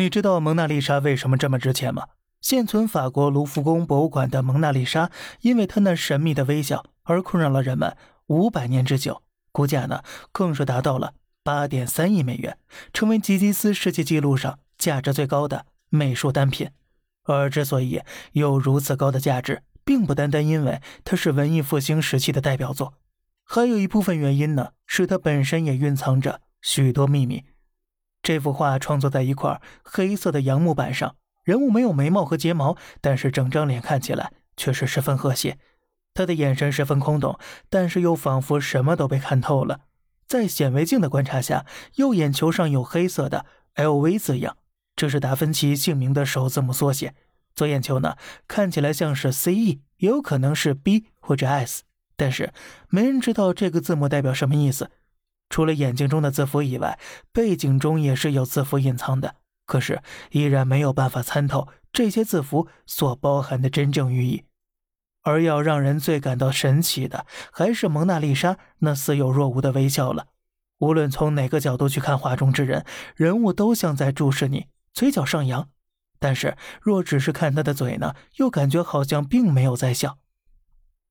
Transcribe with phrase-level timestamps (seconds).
[0.00, 2.06] 你知道蒙娜丽莎为什么这么值钱吗？
[2.40, 5.10] 现存法国卢浮宫博物馆的蒙娜丽莎，
[5.42, 7.94] 因为她那神秘的微笑而困扰了人们
[8.28, 9.20] 五百年之久，
[9.52, 10.02] 估价呢
[10.32, 12.56] 更是达到了八点三亿美元，
[12.94, 16.70] 成为吉尼斯世界纪录上价值最高的美术单品。
[17.24, 18.00] 而之所以
[18.32, 22.94] 有如此高的价值，并不单单因为它是文艺复兴时期的代表作，
[23.44, 27.44] 还有一部分原因呢，是它本身也蕴藏着许多秘密。
[28.22, 35.58] 这幅画创作在一块黑色的杨木板上，人物没有眉毛和睫毛，但是整张脸看起来却是十分和谐。
[36.12, 39.80] 他的眼神十分空洞，但是又仿佛什么都被看透了。
[40.26, 41.64] 在显微镜的观察下，
[41.94, 44.56] 右眼球上有黑色的 LV 字样，
[44.94, 47.14] 这是达芬奇姓名的首字母缩写。
[47.54, 51.82] 左眼球呢，看起来像是 CE，也有可能是 B 或者 S，
[52.16, 52.52] 但是
[52.88, 54.90] 没人知道这个字母代表什么意思。
[55.50, 56.98] 除了眼睛中的字符以外，
[57.32, 59.34] 背景中也是有字符隐藏的，
[59.66, 60.00] 可是
[60.30, 64.44] 依然没有办法参透这些字符所包含的真正寓意。
[65.22, 70.28] 而要让人最感到神奇的，还是蒙娜丽莎那似有若无的微笑了。
[70.78, 75.68] 无论从哪个角度去看画中之人，人物都像在注视你，嘴角上扬。
[76.18, 80.16] 但是若只是看他的嘴呢，又感觉好像并没有在笑。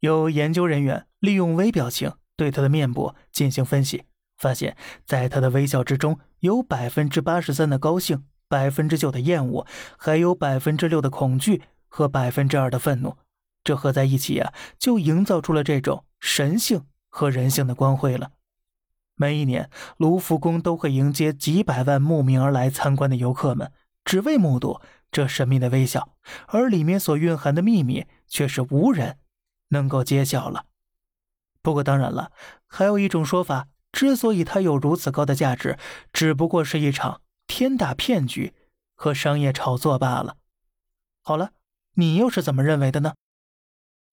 [0.00, 4.04] 有研究人员利用微表情对他的面部进行分析。
[4.44, 13.16] 发现，在他的微笑之中，有百分之八十三的高兴，百分之九的厌恶，还有百分之六的恐惧和百分之二的愤怒。
[13.62, 18.32] 这合在一起啊，就营造出了这种神性和人性的光辉了。
[19.16, 23.72] 每一年，卢浮宫都会迎接几百万慕名而来参观的游客们，
[24.04, 24.78] 只为目睹
[25.10, 26.16] 这神秘的微笑，
[26.48, 29.16] 而里面所蕴含的秘密却是无人
[29.68, 30.66] 能够揭晓了。
[31.62, 32.30] 不过，当然了，
[32.66, 33.68] 还有一种说法。
[33.94, 35.78] 之所以它有如此高的价值，
[36.12, 38.52] 只不过是一场天大骗局
[38.96, 40.36] 和商业炒作罢了。
[41.22, 41.52] 好了，
[41.94, 43.14] 你又是怎么认为的呢？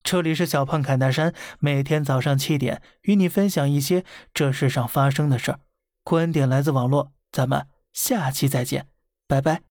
[0.03, 5.59] 这里是小胖侃大山，每天早上七点与你分享一些这世上发生的事儿，
[6.03, 8.87] 观点来自网络，咱们下期再见，
[9.27, 9.70] 拜拜。